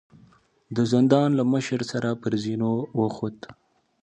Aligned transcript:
د 0.75 0.77
زندان 0.91 1.29
له 1.39 1.43
مشر 1.53 1.79
سره 1.91 2.09
پر 2.21 2.33
زينو 2.43 2.71
وخوت. 2.99 3.39